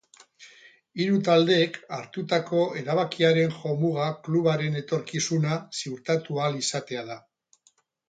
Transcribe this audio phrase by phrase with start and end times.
[1.03, 7.25] Hiru taldeek hartutako erabakiaren jomuga klubaren etorkizuna ziurtatu ahal izatea da.